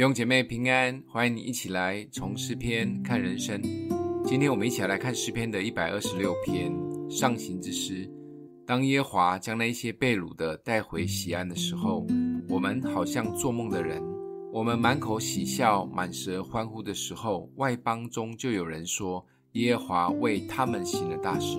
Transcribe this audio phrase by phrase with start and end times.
[0.00, 3.60] 弟兄姐妹平安，欢迎你一起来从诗篇看人生。
[4.24, 6.72] 今天我们一起来看诗篇的一百二十六篇
[7.10, 8.10] 上行之诗。
[8.66, 12.06] 当耶和华将那些被掳的带回西安的时候，
[12.48, 14.02] 我们好像做梦的人。
[14.50, 19.22] 我们满口喜笑，满舌欢呼的时候，外邦中就有人说：
[19.52, 21.58] 耶和华为他们行了大事。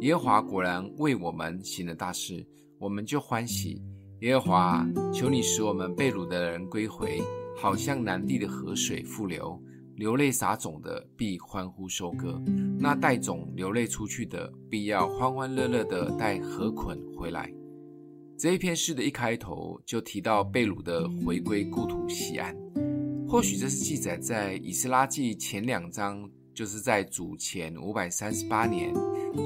[0.00, 2.46] 耶和华果然为我们行了大事，
[2.78, 3.82] 我们就欢喜。
[4.20, 7.20] 耶和华，求你使我们被掳的人归回，
[7.56, 9.60] 好像南地的河水复流。
[9.96, 12.42] 流泪撒种的必欢呼收割，
[12.80, 17.48] 那带种流泪出去的必要欢欢乐乐的带禾捆回来。
[18.36, 22.56] 这一篇诗的一开头就提到贝鲁的回归故土西安，
[23.28, 28.92] 或许这是记载在以斯拉记前两章，就是在主前五百三十八年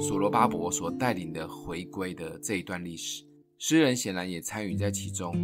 [0.01, 3.23] 所罗巴伯所带领的回归的这一段历史。
[3.59, 5.35] 诗人显然也参与在其中，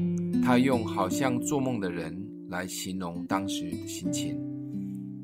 [0.42, 4.40] 他用好像做梦的人来形容当时的心情。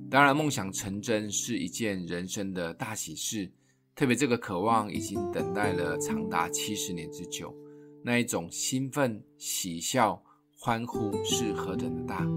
[0.09, 3.50] 当然，梦想成真是一件人生的大喜事，
[3.95, 7.56] 特别这个渴望已经等待了长达七十年之久，
[8.03, 10.22] 那一种兴奋、喜笑、
[10.58, 12.28] 欢呼是何等的大，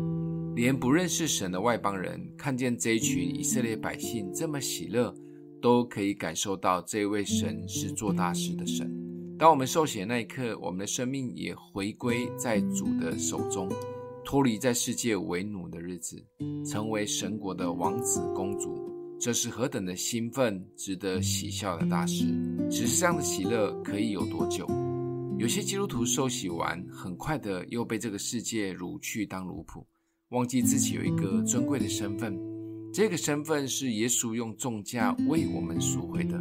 [0.55, 5.13] 连不认识神的外邦人看见这一群以色列百姓这么喜乐，
[5.61, 8.89] 都可以感受到这位神是做大事的神。
[9.37, 13.69] 当我们受洗的那一刻，我们的生命也回归在主的手中，
[14.25, 16.25] 脱离在世界为奴的日子，
[16.65, 18.75] 成为神国的王子公主。
[19.21, 22.25] 这是何等的兴奋、值得喜笑的大事！
[22.71, 24.67] 只是这样的喜乐可以有多久？
[25.39, 29.85] 有些基督徒受洗完，很快的又被这个世界掳去当奴仆，
[30.31, 32.37] 忘记自己有一个尊贵的身份。
[32.93, 36.41] 这个身份是耶稣用重价为我们赎回的。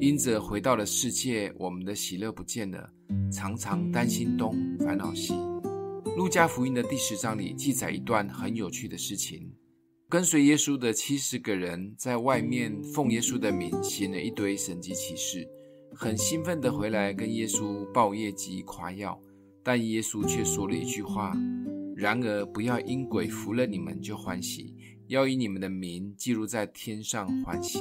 [0.00, 2.88] 因着回到了世界，我们的喜乐不见了，
[3.32, 5.34] 常常担心东，烦恼西。
[6.18, 9.52] 路加福音的第十章里记载一段很有趣的事情：
[10.08, 15.48] 跟随耶稣的七十个人在外面奉耶稣的名行了一堆神迹奇事，
[15.94, 19.16] 很兴奋地回来跟耶稣报业绩夸耀，
[19.62, 21.36] 但耶稣却说了一句话
[21.94, 24.74] ：“然而不要因鬼服了你们就欢喜。”
[25.06, 27.78] 要以你们的名记录在天上，欢喜。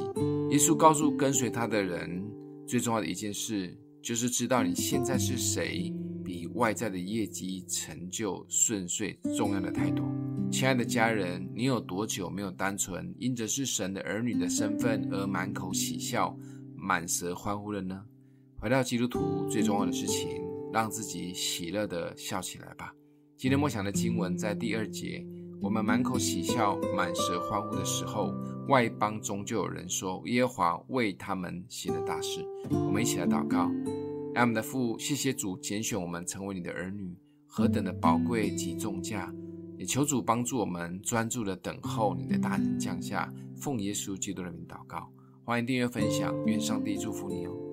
[0.51, 2.23] 耶稣告诉跟随他的人，
[2.67, 5.91] 最重要的一件事，就是知道你现在是谁，
[6.27, 10.05] 比外在的业绩成就顺遂重要的太多。
[10.51, 16.37] 亲爱的家人，你有多久没有单纯因着是神的儿女的身份而满口喜笑、
[16.75, 18.03] 满舌欢呼了呢？
[18.59, 20.27] 回到基督徒最重要的事情，
[20.73, 22.93] 让自己喜乐地笑起来吧。
[23.37, 25.25] 今天默想的经文在第二节。
[25.61, 28.33] 我们满口喜笑、满舌欢呼的时候，
[28.67, 33.71] 外邦中就有人说：“耶和华为他们行了大事。”我们一起来祷告：
[34.37, 37.17] 爱我们的父，谢谢主拣选我们成为你的儿女，
[37.47, 39.33] 何等的宝贵及重价！
[39.79, 43.33] 也求主帮助我们专注的等候你的大人降下。
[43.59, 45.11] 奉耶稣基督的名祷告，
[45.43, 47.66] 欢迎订阅分享，愿上帝祝福你哦。